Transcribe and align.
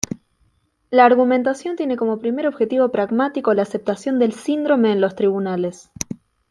La 0.89 1.05
argumentación 1.05 1.75
tiene 1.75 1.95
como 1.95 2.17
primer 2.17 2.47
objetivo 2.47 2.89
pragmático 2.89 3.53
la 3.53 3.61
aceptación 3.61 4.17
del 4.17 4.33
síndrome 4.33 4.91
en 4.93 4.99
los 4.99 5.13
tribunales. 5.13 5.91